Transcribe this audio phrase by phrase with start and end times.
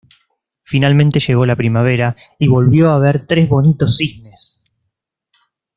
[0.63, 4.63] Finalmente llegó la primavera y ¡volvió a ver a tres bonitos cisnes!.